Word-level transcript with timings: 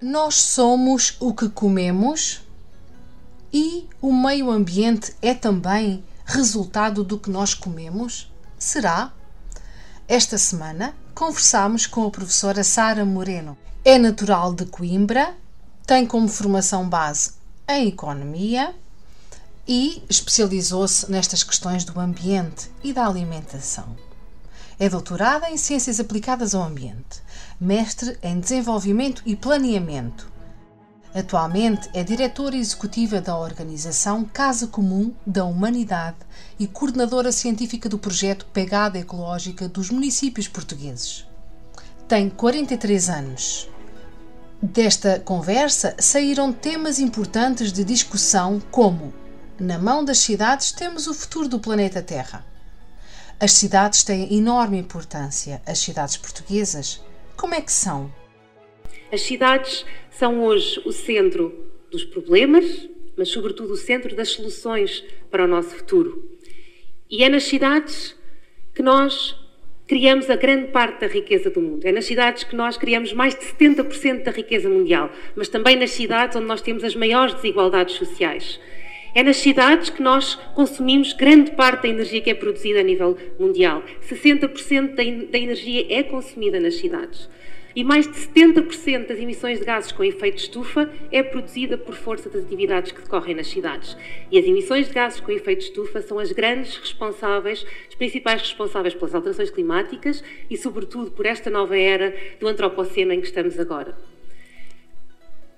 Nós 0.00 0.36
somos 0.36 1.16
o 1.18 1.34
que 1.34 1.48
comemos 1.48 2.40
e 3.52 3.88
o 4.00 4.12
meio 4.12 4.48
ambiente 4.48 5.12
é 5.20 5.34
também 5.34 6.04
resultado 6.24 7.02
do 7.02 7.18
que 7.18 7.28
nós 7.28 7.52
comemos? 7.52 8.32
Será? 8.56 9.12
Esta 10.06 10.38
semana 10.38 10.94
conversamos 11.16 11.84
com 11.84 12.06
a 12.06 12.10
professora 12.12 12.62
Sara 12.62 13.04
Moreno. 13.04 13.58
É 13.84 13.98
natural 13.98 14.54
de 14.54 14.66
Coimbra, 14.66 15.34
tem 15.84 16.06
como 16.06 16.28
formação 16.28 16.88
base 16.88 17.32
em 17.68 17.88
economia 17.88 18.72
e 19.66 20.00
especializou-se 20.08 21.10
nestas 21.10 21.42
questões 21.42 21.82
do 21.82 21.98
ambiente 21.98 22.70
e 22.84 22.92
da 22.92 23.04
alimentação. 23.04 24.07
É 24.80 24.88
doutorada 24.88 25.50
em 25.50 25.56
Ciências 25.56 25.98
Aplicadas 25.98 26.54
ao 26.54 26.62
Ambiente, 26.62 27.20
mestre 27.60 28.16
em 28.22 28.38
Desenvolvimento 28.38 29.20
e 29.26 29.34
Planeamento. 29.34 30.30
Atualmente 31.12 31.90
é 31.92 32.04
diretora 32.04 32.54
executiva 32.56 33.20
da 33.20 33.36
organização 33.36 34.24
Casa 34.24 34.68
Comum 34.68 35.12
da 35.26 35.44
Humanidade 35.44 36.18
e 36.60 36.68
coordenadora 36.68 37.32
científica 37.32 37.88
do 37.88 37.98
projeto 37.98 38.46
Pegada 38.52 38.96
Ecológica 38.96 39.68
dos 39.68 39.90
municípios 39.90 40.46
portugueses. 40.46 41.26
Tem 42.06 42.30
43 42.30 43.08
anos. 43.08 43.68
Desta 44.62 45.18
conversa 45.18 45.96
saíram 45.98 46.52
temas 46.52 47.00
importantes 47.00 47.72
de 47.72 47.82
discussão 47.82 48.62
como 48.70 49.12
na 49.58 49.76
mão 49.76 50.04
das 50.04 50.18
cidades 50.18 50.70
temos 50.70 51.08
o 51.08 51.14
futuro 51.14 51.48
do 51.48 51.58
planeta 51.58 52.00
Terra. 52.00 52.46
As 53.40 53.52
cidades 53.52 54.02
têm 54.02 54.36
enorme 54.36 54.78
importância. 54.78 55.62
As 55.64 55.78
cidades 55.78 56.16
portuguesas, 56.16 57.00
como 57.36 57.54
é 57.54 57.60
que 57.60 57.70
são? 57.70 58.12
As 59.12 59.20
cidades 59.20 59.86
são 60.10 60.42
hoje 60.42 60.82
o 60.84 60.90
centro 60.90 61.54
dos 61.88 62.04
problemas, 62.04 62.88
mas, 63.16 63.28
sobretudo, 63.28 63.74
o 63.74 63.76
centro 63.76 64.16
das 64.16 64.30
soluções 64.30 65.04
para 65.30 65.44
o 65.44 65.46
nosso 65.46 65.68
futuro. 65.68 66.28
E 67.08 67.22
é 67.22 67.28
nas 67.28 67.44
cidades 67.44 68.16
que 68.74 68.82
nós 68.82 69.36
criamos 69.86 70.28
a 70.28 70.34
grande 70.34 70.72
parte 70.72 71.02
da 71.02 71.06
riqueza 71.06 71.48
do 71.48 71.60
mundo. 71.60 71.86
É 71.86 71.92
nas 71.92 72.06
cidades 72.06 72.42
que 72.42 72.56
nós 72.56 72.76
criamos 72.76 73.12
mais 73.12 73.36
de 73.36 73.44
70% 73.44 74.24
da 74.24 74.32
riqueza 74.32 74.68
mundial, 74.68 75.12
mas 75.36 75.48
também 75.48 75.76
nas 75.76 75.92
cidades 75.92 76.36
onde 76.36 76.46
nós 76.46 76.60
temos 76.60 76.82
as 76.82 76.96
maiores 76.96 77.34
desigualdades 77.34 77.94
sociais. 77.94 78.58
É 79.18 79.22
nas 79.24 79.38
cidades 79.38 79.90
que 79.90 80.00
nós 80.00 80.36
consumimos 80.54 81.12
grande 81.12 81.50
parte 81.50 81.82
da 81.82 81.88
energia 81.88 82.20
que 82.20 82.30
é 82.30 82.34
produzida 82.34 82.78
a 82.78 82.84
nível 82.84 83.18
mundial. 83.36 83.82
60% 84.08 84.94
da 85.28 85.36
energia 85.36 85.86
é 85.90 86.04
consumida 86.04 86.60
nas 86.60 86.76
cidades. 86.76 87.28
E 87.74 87.82
mais 87.82 88.06
de 88.06 88.16
70% 88.16 89.08
das 89.08 89.18
emissões 89.18 89.58
de 89.58 89.64
gases 89.64 89.90
com 89.90 90.04
efeito 90.04 90.36
de 90.36 90.42
estufa 90.42 90.88
é 91.10 91.20
produzida 91.20 91.76
por 91.76 91.96
força 91.96 92.30
das 92.30 92.44
atividades 92.44 92.92
que 92.92 93.02
decorrem 93.02 93.34
nas 93.34 93.48
cidades. 93.48 93.96
E 94.30 94.38
as 94.38 94.44
emissões 94.44 94.86
de 94.86 94.94
gases 94.94 95.18
com 95.18 95.32
efeito 95.32 95.62
de 95.62 95.64
estufa 95.64 96.00
são 96.00 96.20
as 96.20 96.30
grandes 96.30 96.76
responsáveis, 96.76 97.66
as 97.88 97.96
principais 97.96 98.40
responsáveis 98.42 98.94
pelas 98.94 99.16
alterações 99.16 99.50
climáticas 99.50 100.22
e, 100.48 100.56
sobretudo, 100.56 101.10
por 101.10 101.26
esta 101.26 101.50
nova 101.50 101.76
era 101.76 102.14
do 102.38 102.46
antropoceno 102.46 103.12
em 103.12 103.20
que 103.20 103.26
estamos 103.26 103.58
agora 103.58 103.96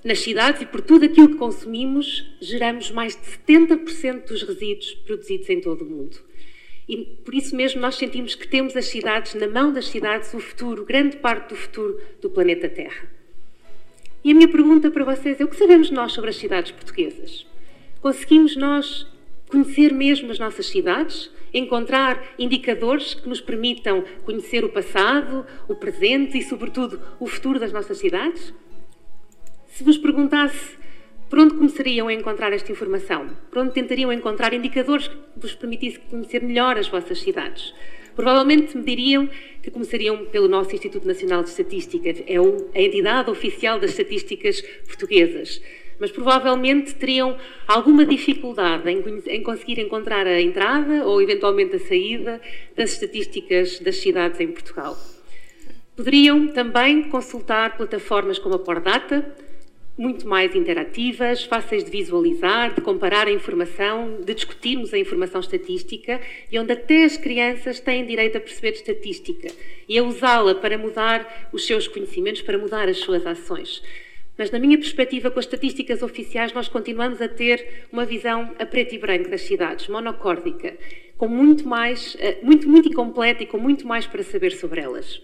nas 0.04 0.20
cidades 0.20 0.62
e 0.62 0.66
por 0.66 0.80
tudo 0.80 1.04
aquilo 1.04 1.28
que 1.28 1.36
consumimos, 1.36 2.24
geramos 2.40 2.90
mais 2.90 3.14
de 3.14 3.22
70% 3.22 4.26
dos 4.26 4.42
resíduos 4.42 4.94
produzidos 4.94 5.48
em 5.50 5.60
todo 5.60 5.82
o 5.82 5.88
mundo. 5.88 6.18
E 6.88 6.96
por 6.96 7.34
isso 7.34 7.54
mesmo 7.54 7.80
nós 7.80 7.96
sentimos 7.96 8.34
que 8.34 8.48
temos 8.48 8.76
as 8.76 8.86
cidades, 8.86 9.34
na 9.34 9.46
mão 9.46 9.72
das 9.72 9.86
cidades, 9.86 10.34
o 10.34 10.40
futuro, 10.40 10.84
grande 10.84 11.18
parte 11.18 11.50
do 11.50 11.56
futuro 11.56 12.00
do 12.20 12.30
planeta 12.30 12.68
Terra. 12.68 13.08
E 14.24 14.32
a 14.32 14.34
minha 14.34 14.48
pergunta 14.48 14.90
para 14.90 15.04
vocês 15.04 15.40
é: 15.40 15.44
o 15.44 15.48
que 15.48 15.56
sabemos 15.56 15.90
nós 15.90 16.12
sobre 16.12 16.30
as 16.30 16.36
cidades 16.36 16.72
portuguesas? 16.72 17.46
Conseguimos 18.00 18.56
nós 18.56 19.06
conhecer 19.48 19.92
mesmo 19.92 20.30
as 20.30 20.38
nossas 20.38 20.66
cidades? 20.66 21.30
Encontrar 21.52 22.34
indicadores 22.38 23.14
que 23.14 23.28
nos 23.28 23.40
permitam 23.40 24.04
conhecer 24.24 24.64
o 24.64 24.68
passado, 24.68 25.46
o 25.68 25.74
presente 25.74 26.38
e, 26.38 26.42
sobretudo, 26.42 27.00
o 27.18 27.26
futuro 27.26 27.58
das 27.58 27.72
nossas 27.72 27.98
cidades? 27.98 28.52
Se 29.70 29.84
vos 29.84 29.96
perguntasse 29.96 30.78
por 31.28 31.38
onde 31.38 31.54
começariam 31.54 32.08
a 32.08 32.12
encontrar 32.12 32.52
esta 32.52 32.72
informação, 32.72 33.30
por 33.50 33.58
onde 33.60 33.72
tentariam 33.72 34.12
encontrar 34.12 34.52
indicadores 34.52 35.06
que 35.08 35.16
vos 35.36 35.54
permitissem 35.54 36.02
conhecer 36.10 36.42
melhor 36.42 36.76
as 36.76 36.88
vossas 36.88 37.20
cidades, 37.20 37.72
provavelmente 38.16 38.76
me 38.76 38.82
diriam 38.84 39.28
que 39.62 39.70
começariam 39.70 40.26
pelo 40.26 40.48
nosso 40.48 40.74
Instituto 40.74 41.06
Nacional 41.06 41.42
de 41.44 41.50
Estatística, 41.50 42.08
é 42.08 42.36
a 42.36 42.82
entidade 42.82 43.30
oficial 43.30 43.78
das 43.78 43.90
estatísticas 43.90 44.60
portuguesas. 44.86 45.62
Mas 46.00 46.10
provavelmente 46.10 46.94
teriam 46.94 47.36
alguma 47.68 48.06
dificuldade 48.06 48.90
em, 48.90 49.42
conseguir 49.42 49.78
encontrar 49.78 50.26
a 50.26 50.40
entrada 50.40 51.06
ou 51.06 51.20
eventualmente 51.20 51.76
a 51.76 51.78
saída 51.78 52.40
das 52.74 52.92
estatísticas 52.92 53.78
das 53.80 53.96
cidades 53.96 54.40
em 54.40 54.48
Portugal. 54.48 54.96
Poderiam 55.94 56.48
também 56.48 57.02
consultar 57.04 57.76
plataformas 57.76 58.38
como 58.38 58.54
a 58.54 58.58
Pordata, 58.58 59.30
muito 60.00 60.26
mais 60.26 60.56
interativas, 60.56 61.44
fáceis 61.44 61.84
de 61.84 61.90
visualizar, 61.90 62.72
de 62.72 62.80
comparar 62.80 63.26
a 63.26 63.30
informação, 63.30 64.22
de 64.24 64.32
discutirmos 64.32 64.94
a 64.94 64.98
informação 64.98 65.42
estatística 65.42 66.18
e 66.50 66.58
onde 66.58 66.72
até 66.72 67.04
as 67.04 67.18
crianças 67.18 67.80
têm 67.80 68.06
direito 68.06 68.38
a 68.38 68.40
perceber 68.40 68.70
estatística 68.70 69.48
e 69.86 69.98
a 69.98 70.02
usá-la 70.02 70.54
para 70.54 70.78
mudar 70.78 71.50
os 71.52 71.66
seus 71.66 71.86
conhecimentos, 71.86 72.40
para 72.40 72.56
mudar 72.56 72.88
as 72.88 72.96
suas 72.96 73.26
ações. 73.26 73.82
Mas, 74.38 74.50
na 74.50 74.58
minha 74.58 74.78
perspectiva, 74.78 75.30
com 75.30 75.38
as 75.38 75.44
estatísticas 75.44 76.02
oficiais, 76.02 76.54
nós 76.54 76.66
continuamos 76.66 77.20
a 77.20 77.28
ter 77.28 77.84
uma 77.92 78.06
visão 78.06 78.54
a 78.58 78.64
preto 78.64 78.94
e 78.94 78.98
branco 78.98 79.28
das 79.28 79.42
cidades, 79.42 79.86
monocórdica, 79.86 80.78
com 81.18 81.28
muito 81.28 81.68
mais, 81.68 82.16
eh, 82.18 82.38
muito, 82.42 82.66
muito 82.66 82.88
incompleta 82.88 83.42
e 83.42 83.46
com 83.46 83.58
muito 83.58 83.86
mais 83.86 84.06
para 84.06 84.22
saber 84.22 84.52
sobre 84.52 84.80
elas. 84.80 85.20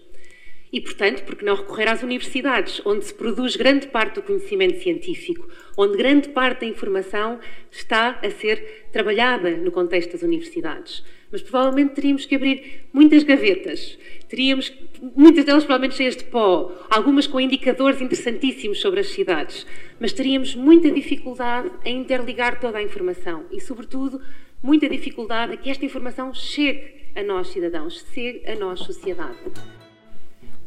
E, 0.71 0.81
portanto, 0.81 1.23
porque 1.23 1.45
não 1.45 1.55
recorrer 1.55 1.87
às 1.87 2.03
universidades, 2.03 2.81
onde 2.85 3.05
se 3.05 3.13
produz 3.13 3.55
grande 3.55 3.87
parte 3.87 4.15
do 4.15 4.21
conhecimento 4.21 4.81
científico, 4.81 5.47
onde 5.77 5.97
grande 5.97 6.29
parte 6.29 6.61
da 6.61 6.67
informação 6.67 7.39
está 7.71 8.19
a 8.21 8.29
ser 8.29 8.87
trabalhada 8.91 9.51
no 9.51 9.71
contexto 9.71 10.11
das 10.11 10.23
universidades. 10.23 11.03
Mas 11.31 11.41
provavelmente 11.41 11.93
teríamos 11.93 12.25
que 12.25 12.35
abrir 12.35 12.85
muitas 12.91 13.23
gavetas, 13.23 13.97
teríamos 14.27 14.73
muitas 15.15 15.45
delas 15.45 15.63
provavelmente 15.63 15.95
cheias 15.97 16.15
de 16.15 16.25
pó, 16.25 16.71
algumas 16.89 17.27
com 17.27 17.39
indicadores 17.39 18.01
interessantíssimos 18.01 18.79
sobre 18.79 19.01
as 19.01 19.07
cidades, 19.07 19.65
mas 19.99 20.13
teríamos 20.13 20.55
muita 20.55 20.91
dificuldade 20.91 21.71
em 21.85 21.99
interligar 21.99 22.59
toda 22.59 22.77
a 22.77 22.83
informação 22.83 23.45
e, 23.51 23.61
sobretudo, 23.61 24.21
muita 24.61 24.89
dificuldade 24.89 25.53
a 25.53 25.57
que 25.57 25.69
esta 25.69 25.85
informação 25.85 26.33
chegue 26.33 27.07
a 27.15 27.23
nós 27.23 27.49
cidadãos, 27.49 28.05
chegue 28.13 28.49
a 28.49 28.55
nós 28.55 28.79
sociedade. 28.79 29.37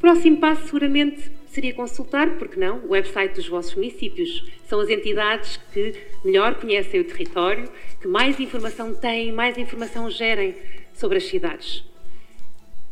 Próximo 0.00 0.38
passo, 0.38 0.64
seguramente, 0.64 1.30
seria 1.48 1.74
consultar, 1.74 2.38
porque 2.38 2.58
não, 2.58 2.78
o 2.78 2.92
website 2.92 3.34
dos 3.34 3.46
vossos 3.46 3.74
municípios. 3.74 4.50
São 4.64 4.80
as 4.80 4.88
entidades 4.88 5.60
que 5.74 5.94
melhor 6.24 6.54
conhecem 6.54 7.00
o 7.00 7.04
território, 7.04 7.70
que 8.00 8.08
mais 8.08 8.40
informação 8.40 8.94
têm, 8.94 9.30
mais 9.30 9.58
informação 9.58 10.10
gerem 10.10 10.56
sobre 10.94 11.18
as 11.18 11.24
cidades. 11.24 11.84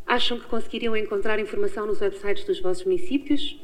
Acham 0.06 0.38
que 0.38 0.46
conseguiriam 0.46 0.94
encontrar 0.94 1.40
informação 1.40 1.86
nos 1.86 2.00
websites 2.02 2.44
dos 2.44 2.60
vossos 2.60 2.84
municípios? 2.84 3.58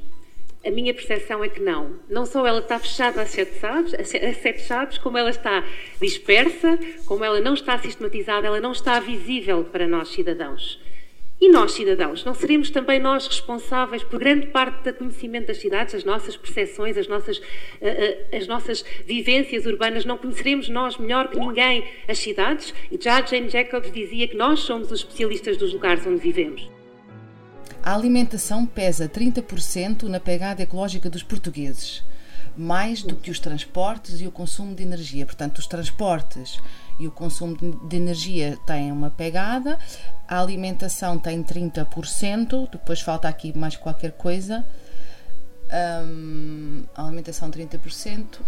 A 0.65 0.71
minha 0.71 0.95
percepção 0.95 1.45
é 1.45 1.49
que 1.51 1.61
não. 1.61 1.97
Não 2.09 2.25
só 2.25 2.47
ela 2.47 2.61
está 2.61 2.79
fechada 2.79 3.21
a 3.21 3.27
sete 3.27 3.61
chaves, 3.61 3.93
a 3.93 4.05
sete 4.05 4.63
chaves, 4.63 4.97
como 4.97 5.19
ela 5.19 5.29
está 5.29 5.63
dispersa, 6.01 6.79
como 7.05 7.23
ela 7.23 7.41
não 7.41 7.53
está 7.53 7.79
sistematizada, 7.79 8.47
ela 8.47 8.61
não 8.61 8.73
está 8.73 8.99
visível 9.01 9.65
para 9.65 9.87
nós 9.87 10.09
cidadãos. 10.09 10.81
E 11.45 11.51
nós, 11.51 11.73
cidadãos, 11.73 12.25
não 12.25 12.33
seremos 12.33 12.71
também 12.71 12.99
nós 12.99 13.27
responsáveis 13.27 14.03
por 14.03 14.19
grande 14.19 14.47
parte 14.47 14.91
do 14.91 14.95
conhecimento 14.95 15.49
das 15.49 15.59
cidades, 15.59 15.95
as 15.95 16.03
nossas 16.03 16.39
percepções, 16.39 16.97
as 16.97 17.07
nossas, 17.07 17.37
uh, 17.37 17.43
uh, 17.43 18.35
as 18.35 18.47
nossas 18.47 18.83
vivências 19.05 19.67
urbanas? 19.67 20.07
Não 20.07 20.17
conheceremos 20.17 20.71
nós 20.71 20.97
melhor 20.97 21.29
que 21.29 21.39
ninguém 21.39 21.85
as 22.09 22.19
cidades? 22.19 22.73
E 22.91 22.99
já 22.99 23.21
Jane 23.21 23.51
Jacobs 23.51 23.93
dizia 23.93 24.27
que 24.27 24.35
nós 24.35 24.61
somos 24.61 24.91
os 24.91 25.01
especialistas 25.01 25.59
dos 25.59 25.75
lugares 25.75 26.07
onde 26.07 26.17
vivemos. 26.17 26.67
A 27.83 27.95
alimentação 27.95 28.65
pesa 28.65 29.07
30% 29.07 30.05
na 30.05 30.19
pegada 30.19 30.63
ecológica 30.63 31.11
dos 31.11 31.23
portugueses, 31.23 32.03
mais 32.57 33.03
do 33.03 33.17
que 33.17 33.31
os 33.31 33.39
transportes 33.39 34.19
e 34.23 34.27
o 34.27 34.31
consumo 34.31 34.75
de 34.75 34.83
energia. 34.83 35.27
Portanto, 35.27 35.59
os 35.59 35.67
transportes 35.67 36.59
e 36.99 37.07
o 37.07 37.11
consumo 37.11 37.57
de 37.57 37.97
energia 37.97 38.59
têm 38.67 38.93
uma 38.93 39.11
pegada, 39.11 39.79
a 40.29 40.41
alimentação 40.41 41.19
tem 41.19 41.43
30%, 41.43 42.71
depois 42.71 43.01
falta 43.01 43.29
aqui 43.29 43.57
mais 43.57 43.77
qualquer 43.77 44.13
coisa. 44.13 44.65
Um, 46.07 46.85
alimentação 46.95 47.51
30%, 47.51 48.39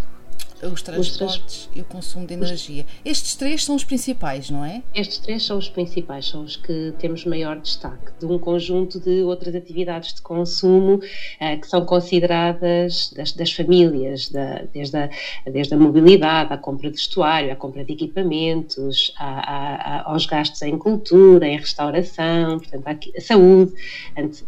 os 0.62 0.82
transportes 0.82 1.68
e 1.74 1.80
o 1.80 1.84
consumo 1.84 2.26
de 2.26 2.34
energia. 2.34 2.86
Estes 3.04 3.34
três 3.34 3.64
são 3.64 3.76
os 3.76 3.84
principais, 3.84 4.48
não 4.48 4.64
é? 4.64 4.82
Estes 4.94 5.18
três 5.18 5.44
são 5.44 5.58
os 5.58 5.68
principais, 5.68 6.28
são 6.28 6.42
os 6.44 6.56
que 6.56 6.94
temos 6.98 7.24
maior 7.26 7.58
destaque, 7.60 8.12
de 8.18 8.26
um 8.26 8.38
conjunto 8.38 8.98
de 8.98 9.22
outras 9.22 9.54
atividades 9.54 10.14
de 10.14 10.22
consumo 10.22 10.94
uh, 10.94 11.60
que 11.60 11.66
são 11.66 11.84
consideradas 11.84 13.12
das, 13.14 13.32
das 13.32 13.52
famílias, 13.52 14.30
da, 14.30 14.62
desde, 14.72 14.96
a, 14.96 15.10
desde 15.44 15.74
a 15.74 15.76
mobilidade, 15.76 16.52
à 16.52 16.56
compra 16.56 16.90
de 16.90 16.96
vestuário, 16.96 17.52
à 17.52 17.56
compra 17.56 17.84
de 17.84 17.92
equipamentos, 17.92 19.12
a, 19.18 20.04
a, 20.06 20.10
aos 20.10 20.24
gastos 20.24 20.62
em 20.62 20.78
cultura, 20.78 21.46
em 21.46 21.58
restauração, 21.58 22.58
portanto, 22.58 23.10
a 23.16 23.20
saúde. 23.20 23.72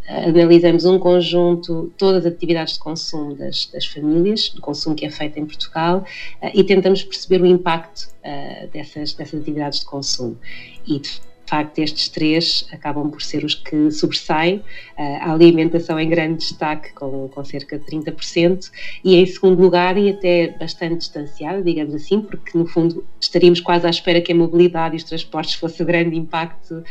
Analisamos 0.09 0.87
um 0.87 0.99
conjunto, 0.99 1.93
todas 1.99 2.25
as 2.25 2.33
atividades 2.33 2.75
de 2.75 2.79
consumo 2.79 3.35
das, 3.35 3.67
das 3.67 3.85
famílias, 3.85 4.49
do 4.51 4.63
consumo 4.63 4.97
que 4.97 5.05
é 5.05 5.11
feito 5.11 5.39
em 5.39 5.45
Portugal 5.45 5.98
uh, 5.99 6.51
e 6.55 6.65
tentamos 6.65 7.03
perceber 7.03 7.43
o 7.43 7.47
impacto 7.47 8.09
uh, 8.25 8.69
dessas, 8.69 9.15
dessas 9.15 9.41
atividades 9.41 9.81
de 9.81 9.87
consumo. 9.87 10.39
E 10.87 10.99
de 10.99 11.21
facto, 11.51 11.79
estes 11.79 12.11
três 12.11 12.69
acabam 12.71 13.11
por 13.11 13.23
ser 13.23 13.43
os 13.43 13.55
que 13.55 13.91
sobressaem. 13.91 14.59
Uh, 14.99 15.19
a 15.21 15.33
alimentação 15.33 15.99
em 15.99 16.09
grande 16.09 16.39
destaque, 16.39 16.93
com, 16.93 17.29
com 17.29 17.45
cerca 17.45 17.79
de 17.79 17.87
30%, 17.87 18.71
e 19.03 19.17
em 19.17 19.25
segundo 19.25 19.61
lugar, 19.61 19.97
e 19.97 20.11
até 20.11 20.49
bastante 20.59 20.99
distanciada, 20.99 21.63
digamos 21.63 21.95
assim, 21.95 22.21
porque 22.21 22.57
no 22.57 22.67
fundo 22.67 23.03
estaríamos 23.19 23.61
quase 23.61 23.87
à 23.87 23.91
espera 23.91 24.21
que 24.21 24.33
a 24.33 24.35
mobilidade 24.35 24.95
e 24.95 24.99
os 24.99 25.05
transportes 25.05 25.55
fosse 25.61 25.83
o 25.83 25.87
grande 25.87 26.17
impacto 26.17 26.85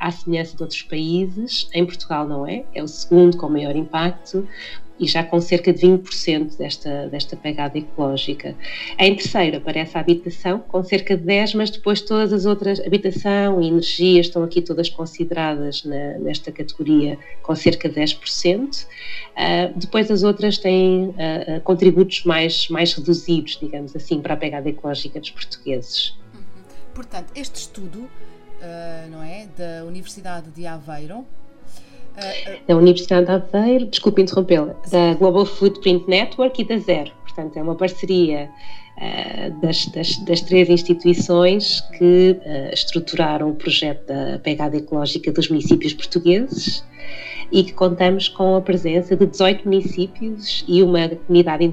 à 0.00 0.10
semelhança 0.10 0.56
de 0.56 0.62
outros 0.62 0.82
países. 0.82 1.68
Em 1.74 1.84
Portugal 1.84 2.26
não 2.26 2.46
é, 2.46 2.64
é 2.74 2.82
o 2.82 2.88
segundo 2.88 3.36
com 3.36 3.48
maior 3.48 3.76
impacto 3.76 4.48
e 4.98 5.06
já 5.06 5.22
com 5.22 5.40
cerca 5.40 5.72
de 5.72 5.86
20% 5.86 6.56
desta, 6.56 7.08
desta 7.08 7.36
pegada 7.36 7.76
ecológica. 7.76 8.54
Em 8.98 9.14
terceiro 9.14 9.58
aparece 9.58 9.96
a 9.96 10.00
habitação, 10.00 10.58
com 10.60 10.82
cerca 10.82 11.16
de 11.16 11.24
10%, 11.24 11.54
mas 11.54 11.70
depois 11.70 12.00
todas 12.00 12.32
as 12.32 12.46
outras, 12.46 12.80
habitação 12.80 13.60
e 13.60 13.68
energia, 13.68 14.20
estão 14.20 14.42
aqui 14.42 14.62
todas 14.62 14.88
consideradas 14.88 15.84
na, 15.84 16.18
nesta 16.18 16.50
categoria, 16.50 17.18
com 17.42 17.54
cerca 17.54 17.88
de 17.88 18.00
10%. 18.00 18.84
Uh, 18.84 18.86
ah, 19.36 19.72
depois 19.76 20.10
as 20.10 20.22
outras 20.22 20.56
têm 20.58 21.08
uh, 21.08 21.60
contributos 21.62 22.24
mais, 22.24 22.68
mais 22.68 22.94
reduzidos, 22.94 23.58
digamos 23.60 23.94
assim, 23.94 24.20
para 24.20 24.34
a 24.34 24.36
pegada 24.36 24.68
ecológica 24.68 25.20
dos 25.20 25.30
portugueses. 25.30 26.16
Uhum. 26.34 26.42
Portanto, 26.94 27.32
este 27.34 27.56
estudo, 27.56 27.98
uh, 27.98 29.10
não 29.10 29.22
é, 29.22 29.46
da 29.56 29.84
Universidade 29.84 30.50
de 30.50 30.66
Aveiro, 30.66 31.26
da 32.66 32.76
Universidade 32.76 33.26
de 33.26 33.32
Aveiro, 33.32 33.86
desculpe 33.86 34.22
interrompê-la, 34.22 34.74
da 34.90 35.14
Global 35.14 35.44
Footprint 35.46 36.06
Network 36.08 36.60
e 36.60 36.64
da 36.64 36.78
Zero. 36.78 37.10
Portanto, 37.22 37.56
é 37.56 37.62
uma 37.62 37.74
parceria 37.74 38.50
uh, 38.96 39.60
das, 39.60 39.86
das, 39.86 40.16
das, 40.18 40.40
três 40.40 40.68
instituições 40.68 41.80
que 41.98 42.38
uh, 42.40 42.72
estruturaram 42.72 43.50
o 43.50 43.54
projeto 43.54 44.06
da 44.06 44.38
pegada 44.38 44.76
ecológica 44.76 45.30
dos 45.30 45.48
municípios 45.48 45.92
portugueses 45.92 46.84
e 47.52 47.62
que 47.62 47.72
contamos 47.72 48.28
com 48.28 48.56
a 48.56 48.60
presença 48.60 49.14
de 49.16 49.26
18 49.26 49.64
municípios 49.64 50.64
e 50.66 50.82
uma 50.82 51.08
comunidade 51.08 51.64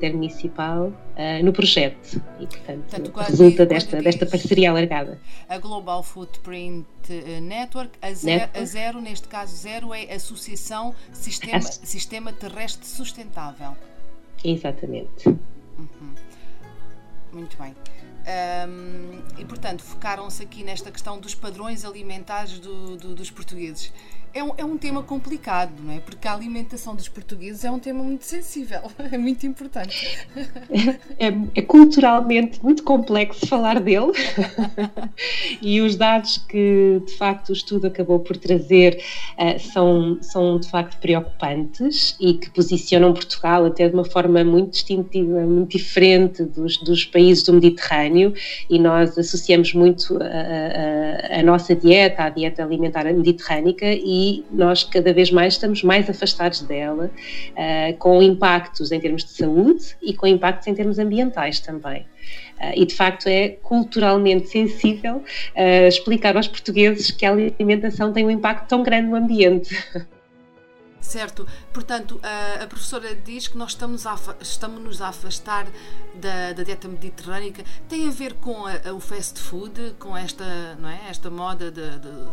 intermunicipal 0.00 0.86
uh, 0.86 1.44
no 1.44 1.52
projeto 1.52 2.22
e, 2.38 2.46
portanto, 2.46 3.10
portanto 3.10 3.30
resulta 3.30 3.66
desta, 3.66 4.02
desta 4.02 4.26
parceria 4.26 4.70
alargada. 4.70 5.20
A 5.48 5.58
Global 5.58 6.02
Footprint 6.02 6.86
eh, 7.08 7.40
Network, 7.40 7.92
a 8.00 8.12
zero, 8.14 8.40
Network. 8.40 8.58
a 8.58 8.64
zero, 8.64 9.00
neste 9.00 9.28
caso 9.28 9.56
zero, 9.56 9.92
é 9.92 10.12
Associação 10.14 10.94
Sistema, 11.12 11.58
a... 11.58 11.62
Sistema 11.62 12.32
Terrestre 12.32 12.86
Sustentável. 12.86 13.76
Exatamente. 14.42 15.28
Uhum. 15.28 16.14
Muito 17.32 17.56
bem. 17.58 17.74
Um, 18.20 19.40
e 19.40 19.44
portanto 19.46 19.82
focaram-se 19.82 20.42
aqui 20.42 20.62
nesta 20.62 20.90
questão 20.90 21.18
dos 21.18 21.34
padrões 21.34 21.84
alimentares 21.86 22.58
do, 22.58 22.96
do, 22.96 23.14
dos 23.14 23.30
portugueses 23.30 23.90
é 24.32 24.42
um, 24.42 24.52
é 24.56 24.64
um 24.64 24.76
tema 24.76 25.02
complicado, 25.02 25.72
não 25.82 25.92
é? 25.92 26.00
Porque 26.00 26.26
a 26.28 26.32
alimentação 26.32 26.94
dos 26.94 27.08
portugueses 27.08 27.64
é 27.64 27.70
um 27.70 27.78
tema 27.78 28.02
muito 28.02 28.24
sensível, 28.24 28.80
é 29.10 29.18
muito 29.18 29.46
importante. 29.46 30.18
É, 31.18 31.28
é 31.54 31.62
culturalmente 31.62 32.62
muito 32.62 32.82
complexo 32.82 33.46
falar 33.46 33.80
dele 33.80 34.12
e 35.60 35.80
os 35.80 35.96
dados 35.96 36.38
que 36.38 37.02
de 37.04 37.12
facto 37.14 37.50
o 37.50 37.52
estudo 37.52 37.86
acabou 37.86 38.20
por 38.20 38.36
trazer 38.36 39.02
uh, 39.38 39.58
são, 39.58 40.18
são 40.22 40.58
de 40.58 40.68
facto 40.68 41.00
preocupantes 41.00 42.16
e 42.20 42.34
que 42.34 42.50
posicionam 42.50 43.12
Portugal 43.12 43.64
até 43.66 43.88
de 43.88 43.94
uma 43.94 44.04
forma 44.04 44.44
muito 44.44 44.72
distintiva, 44.72 45.40
muito 45.40 45.76
diferente 45.76 46.44
dos, 46.44 46.76
dos 46.78 47.04
países 47.04 47.42
do 47.42 47.52
Mediterrâneo 47.52 48.32
e 48.68 48.78
nós 48.78 49.18
associamos 49.18 49.74
muito 49.74 50.16
a, 50.22 51.36
a, 51.36 51.40
a 51.40 51.42
nossa 51.42 51.74
dieta, 51.74 52.24
a 52.24 52.28
dieta 52.30 52.62
alimentar 52.62 53.04
mediterrânica 53.12 53.86
e 53.86 54.19
e 54.20 54.44
nós 54.50 54.84
cada 54.84 55.14
vez 55.14 55.30
mais 55.30 55.54
estamos 55.54 55.82
mais 55.82 56.08
afastados 56.10 56.60
dela, 56.60 57.10
uh, 57.52 57.96
com 57.98 58.22
impactos 58.22 58.92
em 58.92 59.00
termos 59.00 59.24
de 59.24 59.30
saúde 59.30 59.96
e 60.02 60.12
com 60.12 60.26
impactos 60.26 60.66
em 60.66 60.74
termos 60.74 60.98
ambientais 60.98 61.58
também. 61.58 62.02
Uh, 62.60 62.72
e 62.76 62.84
de 62.84 62.94
facto 62.94 63.26
é 63.28 63.48
culturalmente 63.62 64.48
sensível 64.48 65.16
uh, 65.16 65.88
explicar 65.88 66.36
aos 66.36 66.46
portugueses 66.46 67.10
que 67.10 67.24
a 67.24 67.32
alimentação 67.32 68.12
tem 68.12 68.26
um 68.26 68.30
impacto 68.30 68.68
tão 68.68 68.82
grande 68.82 69.08
no 69.08 69.16
ambiente. 69.16 69.74
Certo, 71.00 71.46
portanto, 71.72 72.20
a, 72.22 72.66
professora 72.66 73.14
diz 73.14 73.48
que 73.48 73.56
nós 73.56 73.70
estamos 73.70 74.06
a, 74.06 74.14
estamos 74.38 75.00
a 75.00 75.08
afastar 75.08 75.66
da, 76.14 76.52
da 76.52 76.62
dieta 76.62 76.86
mediterrânica. 76.86 77.64
Tem 77.88 78.06
a 78.06 78.10
ver 78.10 78.34
com 78.34 78.66
a, 78.66 78.90
a, 78.90 78.92
o 78.92 79.00
fast 79.00 79.40
food, 79.40 79.94
com 79.98 80.14
esta, 80.14 80.74
não 80.78 80.90
é? 80.90 81.00
esta 81.08 81.30
moda 81.30 81.70
de, 81.70 81.98
de 81.98 82.28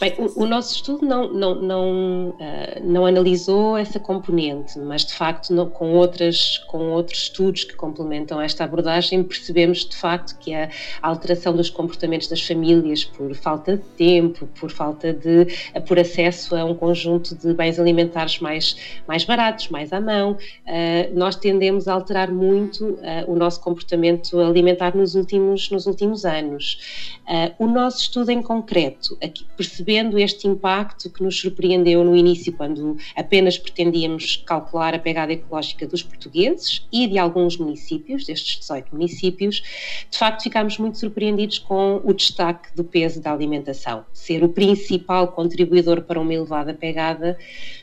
Bem, 0.00 0.14
o, 0.18 0.44
o, 0.44 0.46
nosso 0.46 0.74
estudo 0.74 1.06
não, 1.06 1.32
não, 1.32 1.54
não, 1.54 2.28
uh, 2.30 2.36
não 2.82 3.06
analisou 3.06 3.76
essa 3.76 4.00
componente, 4.00 4.78
mas 4.78 5.04
de 5.04 5.14
facto 5.14 5.52
não, 5.52 5.68
com, 5.68 5.92
outras, 5.92 6.58
com 6.66 6.90
outros 6.90 7.24
estudos 7.24 7.64
que 7.64 7.74
complementam 7.74 8.40
esta 8.40 8.64
abordagem 8.64 9.22
percebemos 9.22 9.84
de 9.84 9.96
facto 9.96 10.38
que 10.38 10.54
a 10.54 10.70
alteração 11.02 11.54
dos 11.54 11.68
comportamentos 11.68 12.28
das 12.28 12.40
famílias 12.42 13.04
por 13.04 13.34
falta 13.34 13.76
de 13.76 13.82
tempo, 13.96 14.46
por 14.58 14.70
falta 14.70 15.12
de 15.12 15.46
por 15.86 15.98
acesso 15.98 16.56
a 16.56 16.64
um 16.64 16.74
conjunto 16.74 17.34
de 17.34 17.52
bens 17.52 17.78
alimentares 17.78 18.38
mais, 18.40 18.76
mais 19.06 19.24
baratos, 19.24 19.68
mais 19.68 19.92
à 19.92 20.00
mão, 20.00 20.32
uh, 20.32 21.18
nós 21.18 21.36
tendemos 21.36 21.88
a 21.88 21.94
alterar 21.94 22.30
muito 22.30 22.98
o 23.26 23.34
nosso 23.34 23.60
comportamento 23.60 24.38
alimentar 24.38 24.96
nos 24.96 25.14
últimos, 25.14 25.70
nos 25.70 25.86
últimos 25.86 26.24
anos. 26.24 27.18
o 27.58 27.66
nosso 27.66 28.00
estudo 28.00 28.30
em 28.30 28.42
concreto 28.42 29.16
aqui, 29.22 29.44
percebendo 29.56 30.18
este 30.18 30.48
impacto 30.48 31.10
que 31.10 31.22
nos 31.22 31.38
surpreendeu 31.38 32.02
no 32.04 32.16
início, 32.16 32.52
quando 32.52 32.96
apenas 33.16 33.58
pretendíamos 33.58 34.36
calcular 34.46 34.94
a 34.94 34.98
pegada 34.98 35.32
ecológica 35.32 35.86
dos 35.86 36.02
portugueses 36.02 36.86
e 36.92 37.06
de 37.06 37.18
alguns 37.18 37.56
municípios, 37.56 38.24
destes 38.24 38.58
18 38.60 38.92
municípios, 38.92 39.62
de 40.10 40.18
facto 40.18 40.42
ficámos 40.42 40.78
muito 40.78 40.98
surpreendidos 40.98 41.58
com 41.58 42.00
o 42.04 42.12
destaque 42.12 42.74
do 42.74 42.84
peso 42.84 43.20
da 43.20 43.32
alimentação. 43.32 44.04
Ser 44.12 44.42
o 44.42 44.48
principal 44.48 45.28
contribuidor 45.28 46.02
para 46.02 46.20
uma 46.20 46.32
elevada 46.32 46.74
pegada 46.74 47.38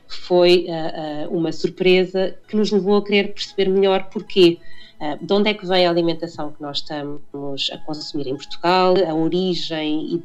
foi 0.07 0.67
uh, 0.67 1.29
uh, 1.29 1.37
uma 1.37 1.51
surpresa 1.51 2.35
que 2.47 2.55
nos 2.55 2.71
levou 2.71 2.97
a 2.97 3.03
querer 3.03 3.33
perceber 3.33 3.69
melhor 3.69 4.09
porquê. 4.09 4.57
Uh, 4.99 5.23
de 5.23 5.31
onde 5.31 5.49
é 5.49 5.53
que 5.53 5.65
vem 5.65 5.85
a 5.85 5.89
alimentação 5.89 6.51
que 6.51 6.61
nós 6.61 6.77
estamos 6.77 7.69
a 7.71 7.77
consumir 7.79 8.27
em 8.27 8.35
Portugal, 8.35 8.95
a 9.07 9.13
origem 9.13 10.15
e 10.15 10.17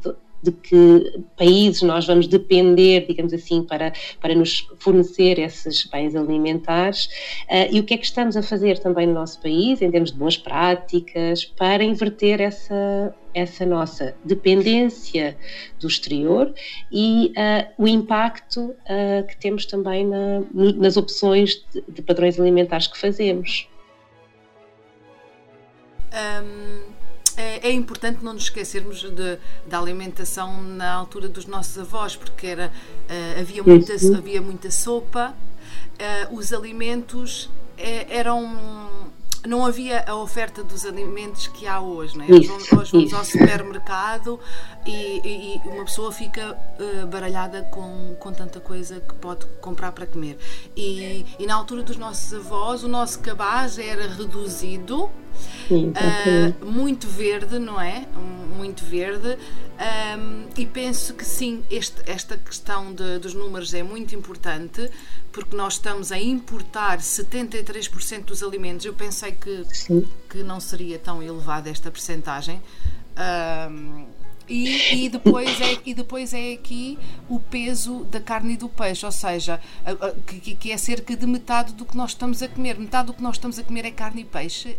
de 0.43 0.51
que 0.51 1.23
países 1.37 1.83
nós 1.83 2.07
vamos 2.07 2.27
depender, 2.27 3.07
digamos 3.07 3.33
assim, 3.33 3.63
para, 3.63 3.93
para 4.21 4.35
nos 4.35 4.67
fornecer 4.79 5.39
esses 5.39 5.85
bens 5.85 6.17
alimentares 6.17 7.07
uh, 7.49 7.69
e 7.71 7.79
o 7.79 7.85
que 7.85 7.95
é 7.95 7.97
que 7.97 8.05
estamos 8.05 8.37
a 8.37 8.43
fazer 8.43 8.79
também 8.79 9.07
no 9.07 9.15
nosso 9.15 9.41
país, 9.41 9.81
em 9.81 9.91
termos 9.91 10.11
de 10.11 10.19
boas 10.19 10.37
práticas, 10.37 11.45
para 11.45 11.85
inverter 11.85 12.41
essa, 12.41 13.15
essa 13.33 13.65
nossa 13.65 14.17
dependência 14.25 15.37
do 15.79 15.87
exterior 15.87 16.53
e 16.91 17.33
uh, 17.37 17.83
o 17.85 17.87
impacto 17.87 18.61
uh, 18.61 19.27
que 19.29 19.37
temos 19.37 19.65
também 19.65 20.07
na, 20.07 20.43
nas 20.53 20.97
opções 20.97 21.65
de, 21.73 21.85
de, 21.89 22.03
padrões 22.03 22.39
alimentares 22.41 22.89
que 22.89 22.99
fazemos. 22.99 23.69
Um 26.13 27.02
é, 27.37 27.69
é, 27.69 27.73
importante 27.73 28.23
não 28.23 28.35
nos 28.35 28.45
esquecermos 28.45 29.03
de, 29.03 29.39
da 29.67 29.79
alimentação 29.79 30.63
na 30.63 30.93
altura 30.93 31.29
dos 31.29 31.47
nossos 31.47 31.79
avós, 31.79 32.17
porque 32.17 32.47
era, 32.47 32.71
uh, 32.71 33.41
havia, 33.41 33.63
muita, 33.63 33.95
havia 34.17 34.43
muita 34.43 34.71
sopa, 34.71 35.35
uh, 35.35 36.37
os 36.37 36.53
alimentos 36.53 37.51
eram 38.09 39.02
não 39.47 39.65
havia 39.67 40.05
a 40.07 40.15
oferta 40.15 40.63
dos 40.63 40.85
alimentos 40.85 41.49
que 41.49 41.67
há 41.67 41.81
hoje, 41.81 42.17
não 42.17 42.25
é? 42.25 42.31
Isso, 42.31 42.53
nós 42.53 42.91
vamos 42.91 42.93
isso. 42.93 43.17
ao 43.17 43.25
supermercado 43.25 44.39
e, 44.87 45.59
e, 45.65 45.69
uma 45.69 45.85
pessoa 45.85 46.13
fica 46.13 46.57
uh, 46.79 47.07
baralhada 47.07 47.63
com, 47.63 48.15
com 48.19 48.33
tanta 48.33 48.61
coisa 48.61 49.01
que 49.01 49.15
pode 49.15 49.47
comprar 49.61 49.93
para 49.93 50.07
comer. 50.07 50.39
E, 50.77 51.27
e 51.39 51.47
na 51.47 51.55
altura 51.55 51.83
dos 51.83 51.97
nossos 51.97 52.33
avós, 52.35 52.85
o 52.85 52.89
nosso 52.89 53.21
cabaz 53.21 53.79
era 53.79 54.07
reduzido, 54.09 55.11
Sim, 55.69 55.93
uh, 55.93 56.65
muito 56.65 57.09
verde, 57.09 57.59
não 57.59 57.81
é? 57.81 58.07
Muito 58.63 58.85
verde. 58.85 59.37
Um, 60.17 60.49
e 60.57 60.65
penso 60.65 61.15
que 61.15 61.25
sim, 61.25 61.65
este, 61.69 62.01
esta 62.07 62.37
questão 62.37 62.95
de, 62.95 63.19
dos 63.19 63.35
números 63.35 63.75
é 63.75 63.83
muito 63.83 64.15
importante 64.15 64.89
porque 65.33 65.57
nós 65.57 65.75
estamos 65.75 66.13
a 66.13 66.19
importar 66.19 67.01
73% 67.01 68.23
dos 68.23 68.41
alimentos. 68.41 68.87
Eu 68.87 68.95
pensei 68.95 69.33
que, 69.33 69.65
que 70.31 70.45
não 70.45 70.61
seria 70.61 70.97
tão 70.97 71.21
elevada 71.21 71.69
esta 71.69 71.91
percentagem. 71.91 72.63
Um, 73.69 74.07
e, 74.49 75.07
e, 75.07 75.09
depois 75.09 75.61
é, 75.61 75.79
e 75.85 75.93
depois 75.93 76.33
é 76.33 76.53
aqui 76.53 76.97
o 77.29 77.41
peso 77.41 78.05
da 78.05 78.21
carne 78.21 78.55
e 78.55 78.57
do 78.57 78.69
peixe, 78.69 79.05
ou 79.05 79.11
seja, 79.11 79.61
que, 80.25 80.55
que 80.55 80.71
é 80.71 80.77
cerca 80.77 81.17
de 81.17 81.27
metade 81.27 81.73
do 81.73 81.85
que 81.85 81.97
nós 81.97 82.11
estamos 82.13 82.41
a 82.45 82.49
comer. 82.49 82.79
Metade 82.79 83.09
do 83.09 83.15
que 83.15 83.23
nós 83.23 83.35
estamos 83.35 83.59
a 83.59 83.65
comer 83.65 83.87
é 83.87 83.91
carne 83.91 84.23
e 84.23 84.25
peixe 84.25 84.79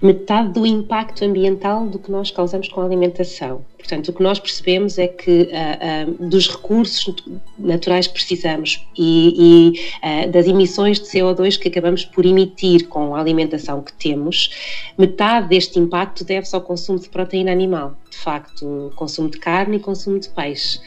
metade 0.00 0.52
do 0.52 0.66
impacto 0.66 1.24
ambiental 1.24 1.86
do 1.86 1.98
que 1.98 2.10
nós 2.10 2.30
causamos 2.30 2.68
com 2.68 2.80
a 2.80 2.84
alimentação. 2.84 3.64
Portanto, 3.82 4.08
o 4.08 4.12
que 4.12 4.22
nós 4.22 4.38
percebemos 4.38 4.96
é 4.96 5.08
que 5.08 5.50
uh, 5.50 6.22
uh, 6.22 6.28
dos 6.28 6.48
recursos 6.48 7.12
naturais 7.58 8.06
precisamos 8.06 8.86
e, 8.96 9.74
e 9.74 10.26
uh, 10.26 10.30
das 10.30 10.46
emissões 10.46 11.00
de 11.00 11.06
CO2 11.06 11.58
que 11.58 11.66
acabamos 11.66 12.04
por 12.04 12.24
emitir 12.24 12.86
com 12.86 13.16
a 13.16 13.20
alimentação 13.20 13.82
que 13.82 13.92
temos, 13.94 14.50
metade 14.96 15.48
deste 15.48 15.80
impacto 15.80 16.22
deve-se 16.22 16.54
ao 16.54 16.60
consumo 16.60 17.00
de 17.00 17.08
proteína 17.08 17.50
animal. 17.50 17.96
De 18.08 18.18
facto, 18.18 18.92
consumo 18.94 19.28
de 19.28 19.38
carne 19.38 19.78
e 19.78 19.80
consumo 19.80 20.20
de 20.20 20.28
peixe. 20.28 20.78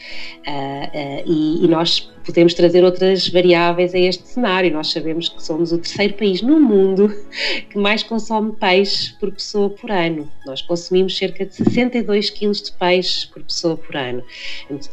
E, 1.26 1.64
e 1.64 1.68
nós 1.68 2.08
podemos 2.24 2.54
trazer 2.54 2.84
outras 2.84 3.28
variáveis 3.28 3.94
a 3.94 3.98
este 3.98 4.28
cenário. 4.28 4.72
Nós 4.72 4.92
sabemos 4.92 5.28
que 5.28 5.42
somos 5.42 5.72
o 5.72 5.78
terceiro 5.78 6.14
país 6.14 6.40
no 6.40 6.60
mundo 6.60 7.12
que 7.68 7.78
mais 7.78 8.04
consome 8.04 8.52
peixe 8.52 9.12
por 9.18 9.32
pessoa 9.32 9.70
por 9.70 9.90
ano. 9.90 10.30
Nós 10.46 10.62
consumimos 10.62 11.16
cerca 11.16 11.44
de 11.44 11.54
62 11.54 12.30
quilos 12.30 12.62
de 12.62 12.72
peixe 12.72 12.85
peixe 12.86 13.26
por 13.26 13.42
pessoa 13.42 13.76
por 13.76 13.96
ano. 13.96 14.22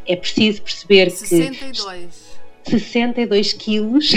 É 0.07 0.15
preciso 0.15 0.62
perceber 0.63 1.12
62. 1.12 2.33
que 2.63 2.71
62 2.71 3.53
quilos 3.53 4.13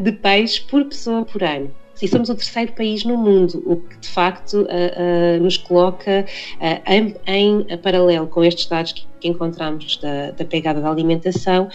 de 0.00 0.12
peixe 0.12 0.60
por 0.62 0.84
pessoa 0.86 1.24
por 1.24 1.42
ano. 1.42 1.70
E 2.02 2.08
somos 2.08 2.28
o 2.28 2.34
terceiro 2.34 2.72
país 2.72 3.02
no 3.04 3.16
mundo, 3.16 3.62
o 3.64 3.76
que 3.76 3.96
de 3.96 4.08
facto 4.08 4.62
uh, 4.62 4.66
uh, 4.66 5.42
nos 5.42 5.56
coloca 5.56 6.26
uh, 6.60 6.92
em, 6.92 7.14
em, 7.26 7.78
paralelo 7.78 8.26
com 8.26 8.44
estes 8.44 8.66
dados 8.66 8.92
que, 8.92 9.06
que 9.20 9.28
encontramos 9.28 9.96
da, 9.98 10.32
da, 10.32 10.44
pegada 10.44 10.82
da 10.82 10.90
alimentação 10.90 11.68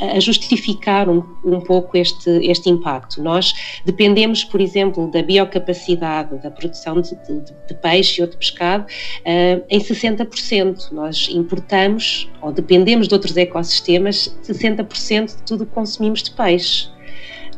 a 0.00 0.20
justificar 0.20 1.08
um, 1.08 1.22
um 1.44 1.60
pouco 1.60 1.96
este, 1.96 2.30
este 2.44 2.70
impacto. 2.70 3.22
Nós 3.22 3.52
dependemos, 3.84 4.44
por 4.44 4.60
exemplo, 4.60 5.10
da 5.10 5.22
biocapacidade 5.22 6.38
da 6.42 6.50
produção 6.50 7.00
de, 7.00 7.10
de, 7.16 7.40
de 7.68 7.74
peixe 7.74 8.22
ou 8.22 8.28
de 8.28 8.36
pescado 8.36 8.84
uh, 8.84 9.64
em 9.68 9.80
60%. 9.80 10.92
Nós 10.92 11.28
importamos 11.30 12.30
ou 12.40 12.52
dependemos 12.52 13.08
de 13.08 13.14
outros 13.14 13.36
ecossistemas 13.36 14.36
60% 14.44 15.36
de 15.36 15.42
tudo 15.42 15.66
que 15.66 15.72
consumimos 15.72 16.22
de 16.22 16.30
peixe. 16.30 16.88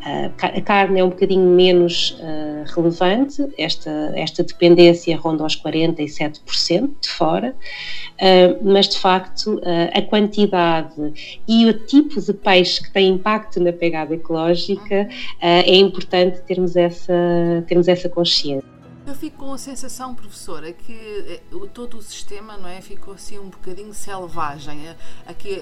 A 0.02 0.60
carne 0.62 1.00
é 1.00 1.04
um 1.04 1.10
bocadinho 1.10 1.46
menos 1.46 2.12
uh, 2.12 2.74
relevante, 2.74 3.46
esta, 3.58 3.90
esta 4.14 4.42
dependência 4.42 5.16
ronda 5.16 5.42
aos 5.42 5.60
47% 5.60 6.90
de 7.00 7.08
fora, 7.08 7.54
uh, 7.54 8.58
mas 8.62 8.88
de 8.88 8.98
facto 8.98 9.56
uh, 9.56 9.62
a 9.92 10.02
quantidade 10.02 11.40
e 11.46 11.66
o 11.66 11.74
tipo 11.86 12.20
de 12.20 12.32
peixe 12.32 12.82
que 12.82 12.90
tem 12.90 13.08
impacto 13.08 13.60
na 13.60 13.72
pegada 13.72 14.14
ecológica 14.14 15.08
é 15.40 15.74
importante 15.76 16.40
termos 16.42 16.76
essa, 16.76 17.12
termos 17.66 17.88
essa 17.88 18.08
consciência. 18.08 18.70
Eu 19.06 19.14
fico 19.14 19.38
com 19.38 19.52
a 19.52 19.58
sensação, 19.58 20.14
professora, 20.14 20.72
que 20.72 20.92
eh, 20.92 21.40
todo 21.74 21.98
o 21.98 22.02
sistema 22.02 22.56
não 22.56 22.68
é, 22.68 22.80
ficou 22.80 23.14
assim 23.14 23.38
um 23.40 23.48
bocadinho 23.48 23.92
selvagem. 23.92 24.78
Aqui, 25.26 25.58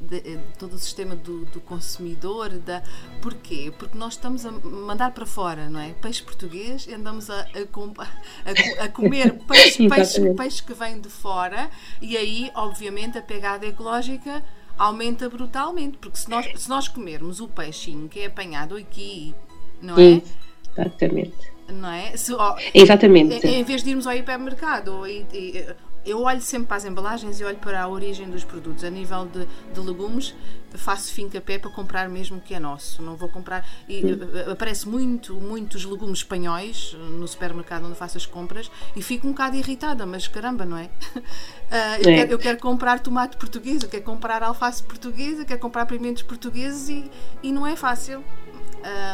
de, 0.00 0.20
de, 0.20 0.38
todo 0.58 0.74
o 0.74 0.78
sistema 0.78 1.16
do, 1.16 1.44
do, 1.46 1.60
consumidor. 1.60 2.50
Da... 2.50 2.82
Porquê? 3.20 3.72
Porque 3.78 3.96
nós 3.96 4.14
estamos 4.14 4.44
a 4.44 4.50
mandar 4.50 5.12
para 5.12 5.26
fora, 5.26 5.68
não 5.68 5.80
é? 5.80 5.92
Peixe 5.94 6.22
português 6.22 6.86
e 6.86 6.94
andamos 6.94 7.30
a, 7.30 7.40
a, 7.40 8.82
a, 8.82 8.84
a 8.84 8.88
comer 8.88 9.32
peixe, 9.46 9.88
peixe, 9.88 10.34
peixe 10.34 10.62
que 10.62 10.74
vem 10.74 11.00
de 11.00 11.08
fora 11.08 11.70
e 12.00 12.16
aí, 12.16 12.50
obviamente, 12.54 13.18
a 13.18 13.22
pegada 13.22 13.66
ecológica 13.66 14.42
aumenta 14.78 15.28
brutalmente, 15.28 15.96
porque 15.98 16.18
se 16.18 16.28
nós, 16.28 16.46
se 16.54 16.68
nós 16.68 16.86
comermos 16.86 17.40
o 17.40 17.48
peixinho 17.48 18.08
que 18.08 18.20
é 18.20 18.26
apanhado 18.26 18.76
aqui, 18.76 19.34
não 19.80 19.98
é? 19.98 20.22
Exatamente. 20.76 21.56
Não 21.68 21.90
é? 21.90 22.16
Se, 22.16 22.32
oh, 22.32 22.54
Exatamente. 22.72 23.46
Em, 23.46 23.60
em, 23.60 23.64
vez 23.64 23.82
de 23.82 23.90
irmos 23.90 24.06
ao 24.06 24.14
hipermercado 24.14 25.06
e 25.06 25.26
eu 26.06 26.22
olho 26.22 26.40
sempre 26.40 26.68
para 26.68 26.76
as 26.76 26.84
embalagens 26.84 27.40
e 27.40 27.44
olho 27.44 27.58
para 27.58 27.82
a 27.82 27.88
origem 27.88 28.30
dos 28.30 28.44
produtos. 28.44 28.84
A 28.84 28.90
nível 28.90 29.26
de, 29.26 29.46
de 29.74 29.80
legumes, 29.80 30.34
faço 30.74 31.12
fim 31.12 31.28
a 31.36 31.40
pé 31.40 31.58
para 31.58 31.70
comprar 31.70 32.08
mesmo 32.08 32.38
o 32.38 32.40
que 32.40 32.54
é 32.54 32.60
nosso. 32.60 33.02
Não 33.02 33.16
vou 33.16 33.28
comprar. 33.28 33.66
E 33.88 34.02
uh, 34.04 34.52
aparece 34.52 34.88
muito, 34.88 35.34
muitos 35.34 35.84
legumes 35.84 36.18
espanhóis 36.18 36.94
no 36.94 37.26
supermercado 37.26 37.86
onde 37.86 37.96
faço 37.96 38.16
as 38.16 38.24
compras 38.24 38.70
e 38.94 39.02
fico 39.02 39.26
um 39.26 39.32
bocado 39.32 39.56
irritada, 39.56 40.06
mas 40.06 40.28
caramba, 40.28 40.64
não 40.64 40.78
é? 40.78 40.84
Uh, 40.84 41.18
eu, 42.00 42.10
é. 42.10 42.16
Quero, 42.16 42.32
eu, 42.32 42.38
Quero, 42.38 42.58
comprar 42.58 43.00
tomate 43.00 43.36
português, 43.36 43.82
eu 43.82 43.88
quero 43.88 44.04
comprar 44.04 44.42
alface 44.42 44.82
portuguesa, 44.82 45.44
quero 45.44 45.58
comprar 45.58 45.86
pimentos 45.86 46.22
portugueses 46.22 46.88
e, 46.88 47.10
e 47.42 47.50
não 47.50 47.66
é 47.66 47.74
fácil 47.74 48.22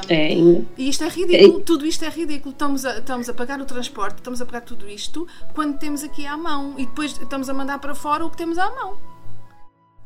é, 0.09 0.35
e 0.35 0.89
isto 0.89 1.05
é 1.05 1.09
ridículo, 1.09 1.61
é, 1.61 1.63
tudo 1.63 1.87
isto 1.87 2.05
é 2.05 2.09
ridículo. 2.09 2.53
Estamos 2.53 2.85
a, 2.85 2.99
estamos 2.99 3.29
a 3.29 3.35
pagar 3.35 3.61
o 3.61 3.65
transporte, 3.65 4.19
estamos 4.19 4.41
a 4.41 4.47
pagar 4.47 4.63
tudo 4.63 4.89
isto 4.89 5.27
quando 5.55 5.79
temos 5.79 6.03
aqui 6.03 6.27
à 6.27 6.37
mão 6.37 6.75
e 6.77 6.87
depois 6.87 7.13
estamos 7.13 7.49
a 7.49 7.55
mandar 7.55 7.79
para 7.79 7.95
fora 7.95 8.25
o 8.25 8.31
que 8.31 8.37
temos 8.37 8.59
à 8.59 8.71
mão. 8.71 8.99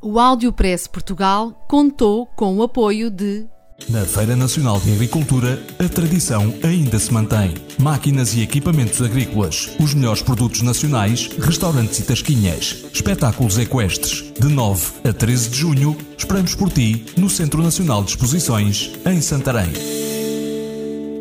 O 0.01 0.21
Áudio 0.21 0.53
Press 0.53 0.87
Portugal 0.87 1.53
contou 1.69 2.27
com 2.27 2.57
o 2.59 2.63
apoio 2.63 3.11
de 3.11 3.49
na 3.89 4.05
Feira 4.05 4.35
Nacional 4.35 4.81
de 4.81 4.93
Agricultura, 4.93 5.63
a 5.79 5.89
tradição 5.89 6.53
ainda 6.63 6.99
se 6.99 7.13
mantém. 7.13 7.55
Máquinas 7.79 8.35
e 8.35 8.43
equipamentos 8.43 9.01
agrícolas, 9.01 9.71
os 9.79 9.95
melhores 9.95 10.23
produtos 10.23 10.63
nacionais, 10.63 11.29
restaurantes 11.39 12.01
e 12.01 12.03
tasquinhas, 12.03 12.85
espetáculos 12.93 13.59
equestres. 13.59 14.33
De 14.41 14.49
9 14.49 15.09
a 15.09 15.13
13 15.13 15.51
de 15.51 15.59
junho, 15.59 15.97
esperamos 16.19 16.55
por 16.55 16.71
ti 16.71 17.05
no 17.17 17.31
Centro 17.31 17.63
Nacional 17.63 18.03
de 18.03 18.11
Exposições, 18.11 18.93
em 19.05 19.21
Santarém. 19.21 19.73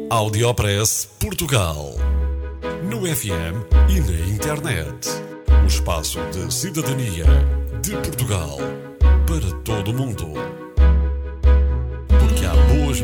Audiopress 0.10 1.08
Portugal. 1.20 1.96
No 2.90 3.02
FM 3.06 3.66
e 3.90 4.00
na 4.00 4.34
internet. 4.34 5.10
O 5.64 5.68
espaço 5.68 6.20
de 6.32 6.54
cidadania 6.54 7.26
de 7.82 7.92
Portugal 7.92 8.58
para 9.28 9.52
todo 9.64 9.92
o 9.92 9.94
mundo 9.94 10.55